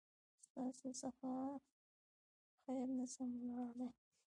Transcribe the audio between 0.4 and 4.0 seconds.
ستاسو څخه خير نسم وړلای